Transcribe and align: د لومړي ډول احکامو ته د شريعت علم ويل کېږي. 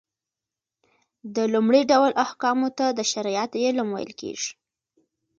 د 1.35 1.37
لومړي 1.53 1.81
ډول 1.91 2.11
احکامو 2.25 2.69
ته 2.77 2.85
د 2.97 2.99
شريعت 3.11 3.51
علم 3.63 3.87
ويل 3.91 4.11
کېږي. 4.21 4.51